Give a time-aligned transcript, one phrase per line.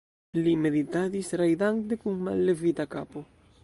[0.45, 3.29] li meditadis, rajdante kun mallevita kapo.